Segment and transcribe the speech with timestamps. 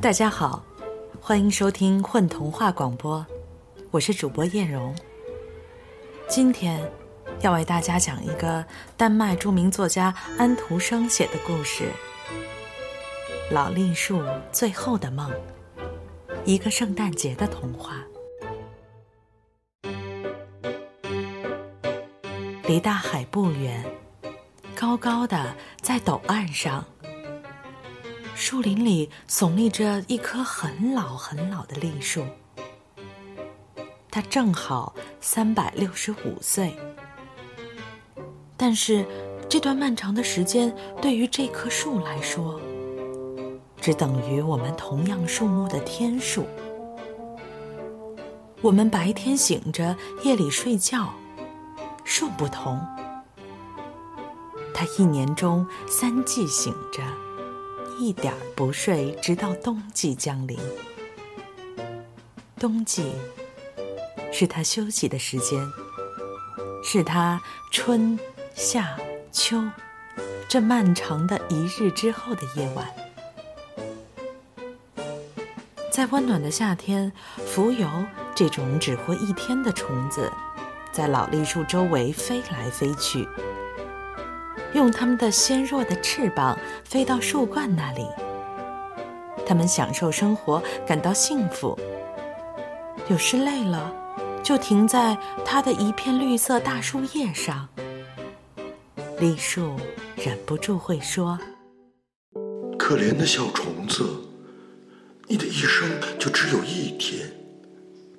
[0.00, 0.64] 大家好，
[1.20, 3.24] 欢迎收听混童话广播，
[3.90, 4.96] 我是主播叶蓉。
[6.26, 6.90] 今天
[7.42, 8.64] 要为大家讲一个
[8.96, 11.92] 丹麦著名作家安徒生写的故事
[13.54, 15.30] 《老栗树最后的梦》，
[16.46, 18.02] 一个圣诞节的童话。
[22.66, 23.84] 离大海不远，
[24.74, 26.82] 高高的在陡岸上，
[28.40, 32.24] 树林里耸立着一棵很老很老的栗树。
[34.10, 36.74] 它正好三百六十五岁，
[38.56, 39.06] 但是
[39.46, 42.58] 这段漫长的时间对于这棵树来说，
[43.78, 46.46] 只等于我们同样树木的天数。
[48.62, 49.94] 我们白天醒着，
[50.24, 51.12] 夜里睡觉。
[52.04, 52.80] 树不同，
[54.72, 57.02] 它一年中三季醒着，
[58.00, 60.58] 一点不睡，直到冬季降临。
[62.58, 63.12] 冬季
[64.32, 65.60] 是它休息的时间，
[66.82, 67.38] 是它
[67.70, 68.18] 春
[68.54, 68.96] 夏
[69.30, 69.62] 秋
[70.48, 72.88] 这漫长的一日之后的夜晚。
[75.92, 77.12] 在温暖的夏天，
[77.54, 80.32] 蜉蝣这种只活一天的虫子。
[80.90, 83.28] 在老栗树周围飞来飞去，
[84.74, 88.06] 用它们的纤弱的翅膀飞到树冠那里。
[89.46, 91.76] 它们享受生活，感到幸福。
[93.08, 93.92] 有时累了，
[94.42, 97.68] 就停在它的一片绿色大树叶上。
[99.18, 99.74] 栗树
[100.16, 101.38] 忍不住会说
[102.78, 104.04] ：“可怜的小虫子，
[105.26, 107.28] 你的一生就只有一天，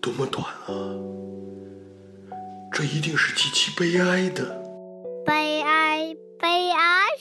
[0.00, 0.72] 多么短啊！”
[2.72, 4.67] 这一定是极其悲哀的。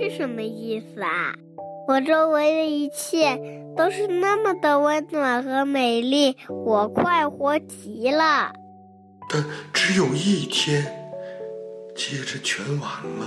[0.00, 1.34] 是什么意思啊？
[1.86, 3.38] 我周围的一切
[3.76, 8.52] 都是那么的温暖和美丽，我快活极了。
[9.28, 9.44] 但
[9.74, 10.84] 只有一天，
[11.94, 13.26] 接着全完了。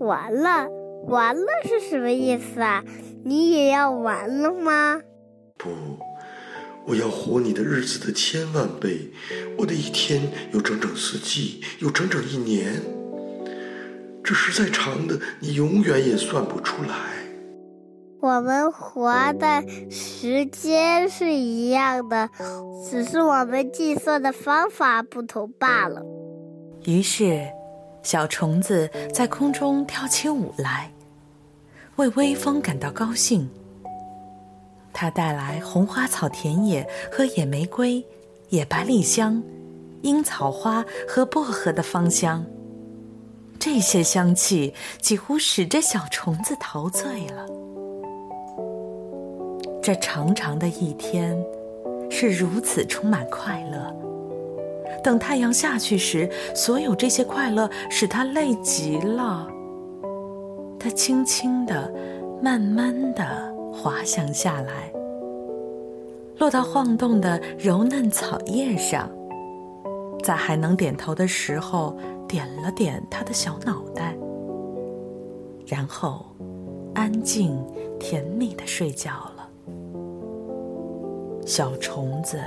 [0.00, 0.68] 完了，
[1.06, 2.84] 完了是什么意思啊？
[3.24, 5.00] 你也要完了吗？
[5.56, 5.70] 不。
[6.86, 9.10] 我要活你的日子的千万倍，
[9.58, 10.22] 我的一天
[10.52, 12.80] 有整整四季，有整整一年，
[14.28, 16.94] 这实在长的，你永远也算不出来。
[18.20, 22.28] 我们活的时间是一样的，
[22.90, 26.04] 只是我们计算的方法不同罢了。
[26.84, 27.48] 于是，
[28.02, 30.92] 小虫子在空中跳起舞来，
[31.96, 33.48] 为微风感到高兴。
[34.92, 38.04] 它带来红花草田野和野玫瑰、
[38.50, 39.42] 野百里香、
[40.02, 42.44] 樱草花和薄荷的芳香。
[43.58, 47.46] 这些香气几乎使这小虫子陶醉了。
[49.82, 51.36] 这长长的一天
[52.10, 53.94] 是如此充满快乐。
[55.02, 59.46] 等太阳下去时，所有这些快乐使他累极了。
[60.78, 61.92] 他轻轻的、
[62.42, 63.48] 慢慢的。
[63.70, 64.92] 滑翔下来，
[66.38, 69.08] 落到晃动的柔嫩草叶上，
[70.24, 71.96] 在还能点头的时候，
[72.28, 74.14] 点了点他的小脑袋，
[75.66, 76.26] 然后
[76.94, 77.58] 安静
[77.98, 79.50] 甜蜜的睡觉了。
[81.46, 82.38] 小虫子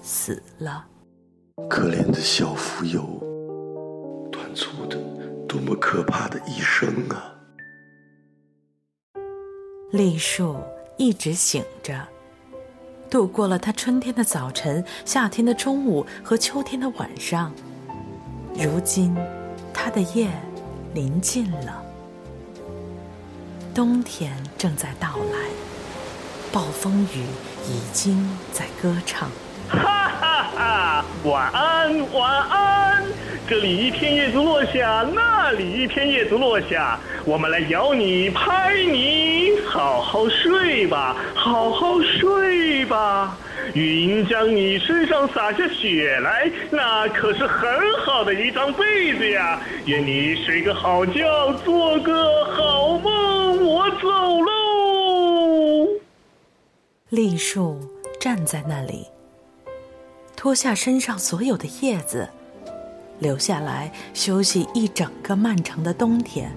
[0.00, 0.86] 死了，
[1.68, 3.20] 可怜的小蜉蝣，
[4.30, 4.96] 短促的，
[5.46, 7.34] 多么可怕的一生啊！
[9.92, 10.56] 栗树
[10.96, 12.08] 一直醒着，
[13.10, 17.52] 度过了它春天的早晨、夏天的中午和秋天的晚上。
[18.60, 19.14] 如今，
[19.72, 20.26] 它的夜
[20.92, 21.80] 临近了，
[23.72, 25.48] 冬天正在到来，
[26.52, 27.22] 暴风雨
[27.68, 29.30] 已经在歌唱。
[29.68, 31.04] 哈哈哈！
[31.22, 33.04] 晚安，晚安。
[33.48, 43.38] 这里一片叶子落下，那里一片叶子落下，我们来摇你，拍你，好好睡吧，好好睡吧。
[43.74, 47.68] 云将你身上洒下雪来，那可是很
[48.04, 49.60] 好的一张被子呀。
[49.86, 53.64] 愿你睡个好觉，做个好梦。
[53.64, 54.08] 我走
[54.42, 55.88] 喽。
[57.10, 57.78] 栗树
[58.20, 59.06] 站在那里，
[60.36, 62.28] 脱下身上所有的叶子。
[63.20, 66.52] 留下来休息一整个漫长的冬天，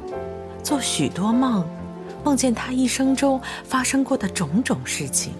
[0.62, 1.68] 做许多梦，
[2.24, 5.34] 梦见他一生中发生过的种种事情。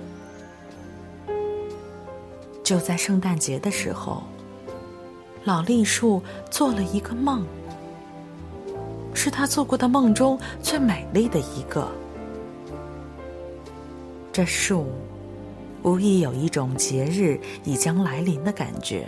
[2.72, 4.24] 就在圣诞节的时候，
[5.44, 7.46] 老栗树做了一个梦，
[9.14, 11.86] 是他做过的梦中最美丽的一个。
[14.32, 14.86] 这树
[15.84, 19.06] 无疑有一种节日已将来临的感觉。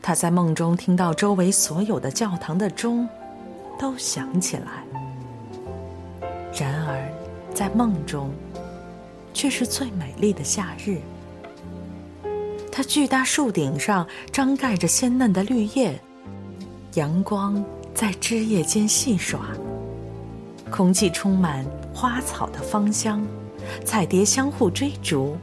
[0.00, 3.06] 他在梦中听到周围所有的教堂的钟
[3.78, 4.82] 都响起来，
[6.58, 7.06] 然而
[7.52, 8.30] 在梦中
[9.34, 11.02] 却是最美丽的夏日。
[12.80, 16.00] 它巨大树顶上张盖着鲜嫩的绿叶，
[16.94, 17.62] 阳光
[17.94, 19.50] 在枝叶间戏耍，
[20.70, 21.62] 空气充满
[21.92, 23.22] 花草的芳香，
[23.84, 25.36] 彩蝶相互追逐，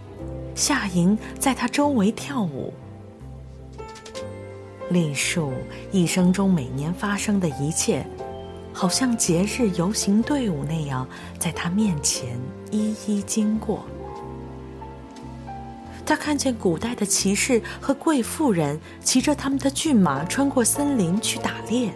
[0.55, 2.73] 夏蝇在它周围跳舞。
[4.89, 5.53] 栗树
[5.91, 8.03] 一生中每年发生的一切，
[8.73, 11.07] 好像节日游行队伍那样，
[11.37, 12.35] 在他面前
[12.71, 13.85] 一一经过。
[16.07, 21.93] 他看见古代的骑士和贵妇人骑着他们的骏马穿过森林去打猎，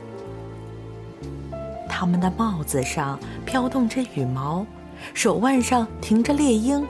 [1.87, 4.65] 他们的帽子上飘动着羽毛，
[5.13, 6.85] 手腕上停着猎鹰。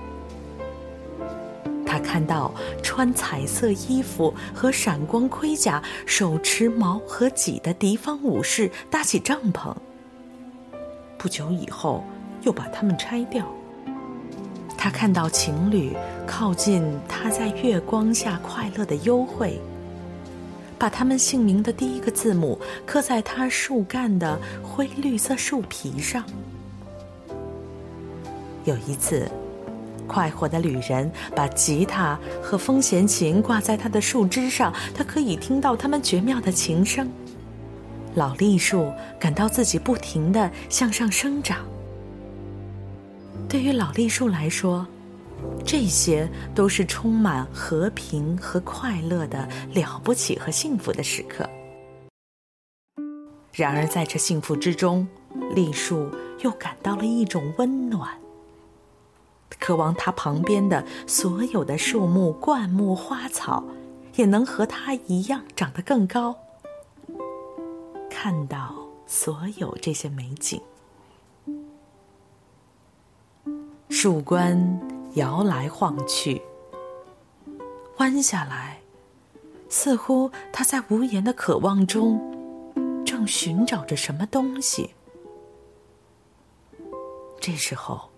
[1.85, 2.51] 他看到
[2.81, 9.71] 穿彩色衣服和闪光盔甲、手持矛和戟的敌方武士搭起帐篷。
[11.19, 12.03] 不久以后，
[12.41, 13.45] 又把它们拆掉。
[14.83, 15.95] 他看到情侣
[16.25, 19.61] 靠近他在月光下快乐的幽会，
[20.79, 26.23] 把他们姓名的第一个字母刻在他树干的灰绿色树皮上。
[28.63, 29.29] 有一次。
[30.07, 37.07] 快活的旅人把吉他和风弦琴挂在他的树枝上，他可以听到他们绝妙的琴声。
[38.15, 41.59] 老栗树感到自己不停的向上生长。
[43.51, 44.88] 对于老栗树来说，
[45.65, 46.25] 这些
[46.56, 51.50] 都是充满和平和快乐的了不起和幸福的时刻。
[53.51, 55.06] 然而，在这幸福之中，
[55.53, 56.09] 栗树
[56.39, 58.18] 又感到了一种温暖。
[59.59, 63.65] 渴望它旁边的所有的树木、灌木、花草，
[64.15, 66.38] 也能和它一样长得更高。
[68.09, 68.74] 看到
[69.06, 70.62] 所有这些美景，
[73.93, 74.79] 树冠
[75.15, 76.41] 摇来晃去，
[77.97, 78.79] 弯下来，
[79.69, 82.17] 似乎它在无言的渴望中，
[83.05, 84.95] 正寻找着什么东西。
[87.39, 88.09] 这时候。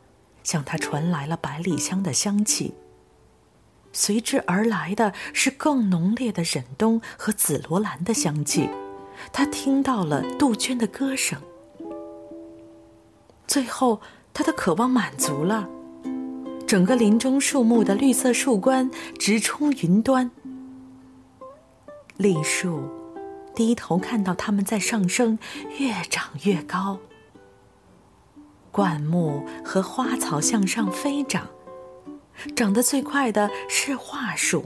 [0.43, 2.73] 向他传来了百里香的香气，
[3.93, 8.69] 随之而来的是更浓烈的忍冬和紫罗兰的香气。
[9.31, 11.41] 他听到了杜鹃的歌声。
[13.47, 14.01] 最后，
[14.33, 15.69] 他的渴望满足了。
[16.65, 18.89] 整个林中树木的绿色树冠
[19.19, 20.31] 直冲云端。
[22.17, 22.89] 栗树
[23.53, 25.37] 低头看到它们在上升，
[25.77, 26.99] 越长越高。
[28.71, 31.47] 灌木和花草向上飞长，
[32.55, 34.65] 长得最快的是桦树。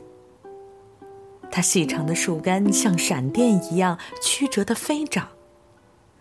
[1.52, 5.28] 它细长的树干像闪电一样曲折的飞长，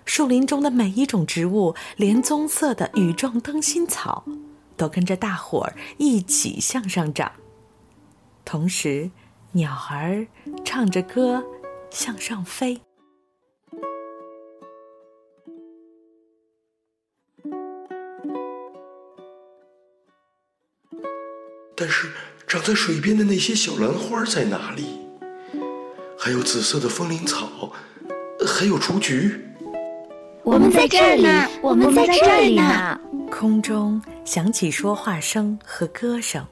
[0.06, 4.24] 树林中的每一种植物，连棕色的羽状灯芯草，
[4.76, 7.30] 都跟着大伙儿一起向上长。
[8.44, 9.10] 同时，
[9.52, 10.26] 鸟儿
[10.64, 11.44] 唱着歌
[11.90, 12.80] 向上飞。
[21.78, 22.12] 但是，
[22.46, 25.00] 长在水边的那些小兰花在哪里？
[26.16, 27.72] 还有紫色的风铃草，
[28.46, 29.42] 还有雏菊。
[30.46, 31.26] 我们在这里，
[31.60, 33.00] 我们在这里呢。
[33.28, 36.46] 空中响起说话声和歌声。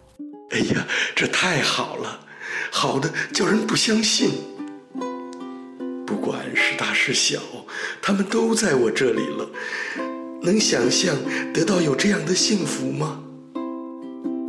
[0.50, 0.84] 哎呀，
[1.14, 2.18] 这太好了，
[2.72, 4.32] 好的叫人不相信。
[6.04, 7.38] 不管是大是小，
[8.02, 9.48] 他们都在我这里了。
[10.42, 11.14] 能想象
[11.52, 13.20] 得到有这样的幸福吗？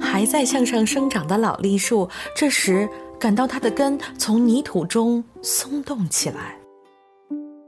[0.01, 6.57] 还在向上生长的老栗树，这时感到它的根从泥土中松动起来。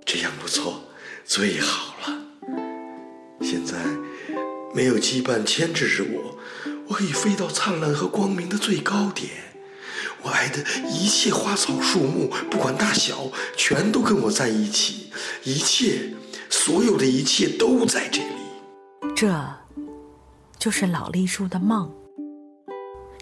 [0.03, 0.81] 这样不错，
[1.27, 2.17] 最好了。
[3.41, 3.75] 现在
[4.73, 6.37] 没有羁绊牵制着我，
[6.87, 9.29] 我可以飞到灿烂和光明的最高点。
[10.23, 15.11] 我爱的一切花草树木，不管大小，全都跟我在一起。
[15.43, 16.13] 一切，
[16.49, 19.13] 所有的一切都在这里。
[19.13, 19.53] 这，
[20.57, 21.93] 就是老栗树的梦。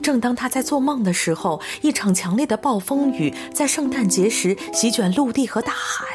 [0.03, 6.14] 正当他在做梦的时候，一场强烈的暴风雨在圣诞节时席卷陆地和大海。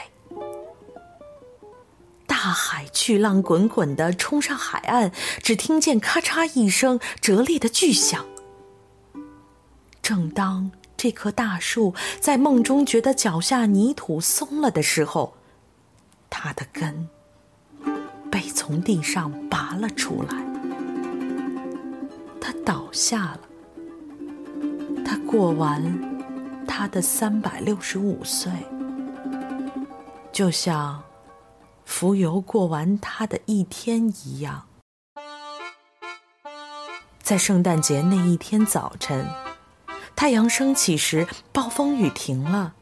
[2.50, 8.26] 大海巨浪滚滚的冲上海岸，只听见咔嚓一声折裂的巨响。
[10.02, 15.36] 正当这棵大树在梦中觉得脚下泥土松了的时候，
[16.28, 17.08] 它的根
[18.32, 20.44] 被从地上拔了出来。
[22.40, 23.40] 它倒下了。
[25.06, 25.80] 他过完
[26.66, 28.50] 他的三百六十五岁，
[30.32, 31.00] 就像
[31.90, 34.68] 浮游过完他的一天一样。
[37.20, 39.28] 在圣诞节那一天早晨，
[40.14, 42.74] 太阳升起时，暴风雨停了。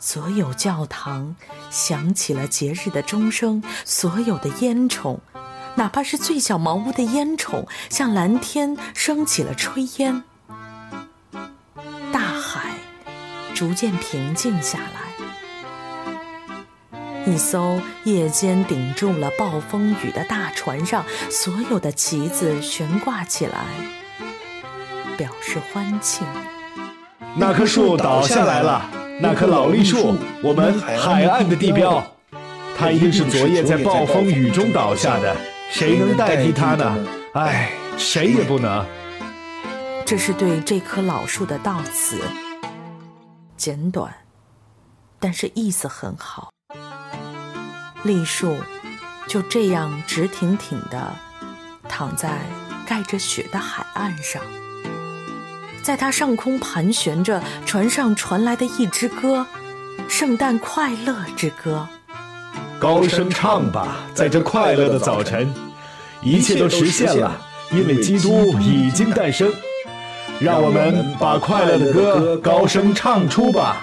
[0.00, 1.36] 所有教堂
[1.70, 5.20] 响起了节日的钟声，所有的烟囱，
[5.76, 10.24] 哪怕是最小茅屋的烟囱，向蓝天升起了炊烟。
[12.12, 12.74] 大海
[13.54, 15.13] 逐渐平静下来，
[17.26, 23.64] 一艘夜间顶住了暴风雨的大船上，所有的旗子悬挂起来，
[25.16, 26.26] 表示欢庆。
[27.34, 28.90] 那棵树倒下来了。
[29.20, 32.04] 那棵老栗树，我们海岸的地标，
[32.76, 35.34] 它一定是昨夜在暴风雨中倒下的。
[35.70, 37.06] 谁能代替它呢？
[37.32, 38.84] 唉，谁也不能。
[40.04, 42.20] 这是对这棵老树的悼词，
[43.56, 44.12] 简短，
[45.18, 46.53] 但是意思很好。
[48.04, 48.58] 栗树
[49.26, 51.12] 就这样直挺挺地
[51.88, 52.38] 躺在
[52.86, 54.40] 盖着雪的海岸上。
[55.82, 59.46] 在它上空盘旋着，船上传来的一支歌，
[60.08, 61.86] 圣诞快乐之歌。
[62.78, 65.52] 高声唱吧，在这快乐的早晨，
[66.22, 67.36] 一切都实现了，
[67.70, 69.52] 因为基督已经诞生。
[70.40, 73.82] 让我们把快乐的歌高声唱出吧。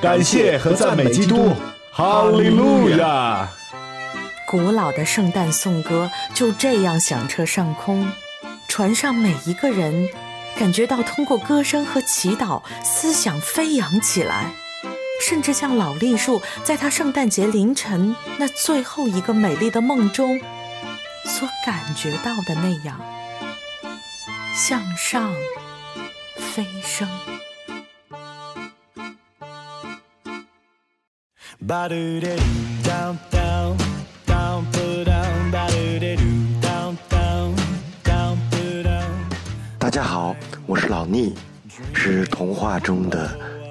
[0.00, 1.52] 感谢和赞美基督，
[1.94, 3.46] 哈利路亚！
[4.48, 8.10] 古老的圣诞颂歌就这样响彻上空，
[8.66, 10.08] 船上每一个人。
[10.56, 14.52] 感觉到通过歌声和祈祷，思想飞扬起来，
[15.20, 20.40] 甚至像老栗树在他圣诞节凌晨那最后一个美丽的梦中
[21.26, 22.98] 所感觉到的那样，
[24.54, 25.30] 向上
[26.38, 27.06] 飞升。
[31.68, 31.88] 大
[39.88, 40.34] 家好，
[40.66, 41.32] 我是老聂，
[41.94, 43.30] 是童话中的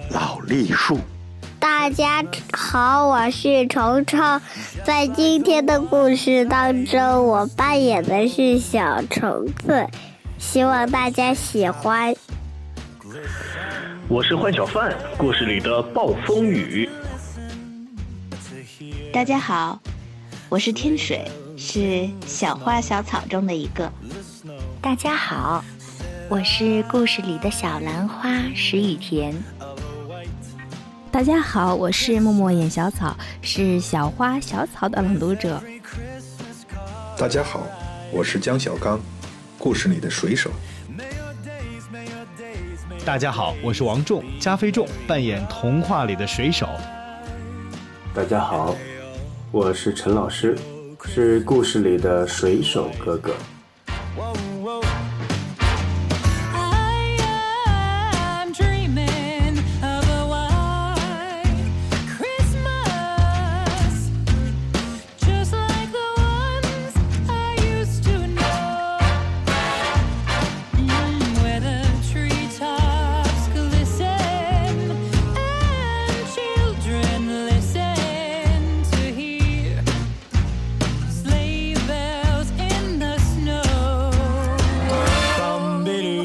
[0.09, 0.99] 老栗树。
[1.59, 4.41] 大家好，我是虫虫，
[4.85, 9.85] 在今天的故事当中，我扮演的是小虫子，
[10.37, 12.15] 希望大家喜欢。
[14.07, 16.89] 我是幻小范，故事里的暴风雨。
[19.13, 19.77] 大家好，
[20.47, 23.91] 我是天水，是小花小草中的一个。
[24.81, 25.63] 大家好。
[26.29, 29.35] 我是故事里的小兰花石雨田。
[31.11, 35.61] 大家好，我是默默演小草，是小花小草的朗读者。
[37.17, 37.67] 大家好，
[38.13, 38.97] 我是江小刚，
[39.57, 40.49] 故事里的水手。
[43.03, 46.69] 大家好，我是王仲加菲仲，扮演童话里的水手。
[48.13, 48.75] 大家好，
[49.53, 50.57] 我是陈老师，
[51.03, 53.33] 是故事里的水手哥哥。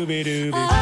[0.06, 0.75] Scooby Doo.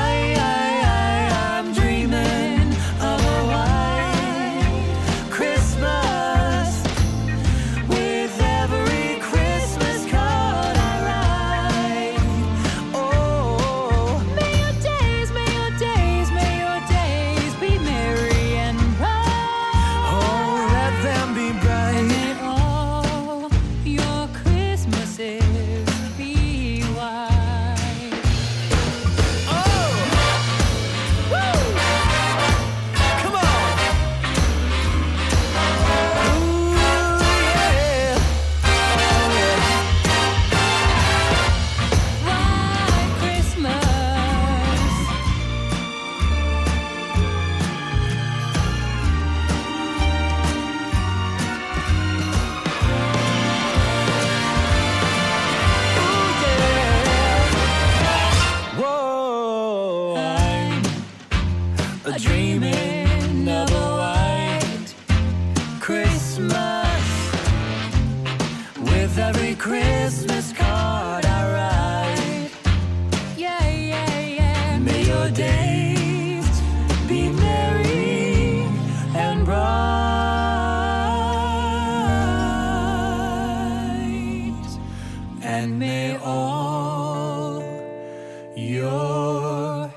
[88.57, 89.93] your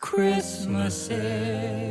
[0.00, 1.87] Christmases.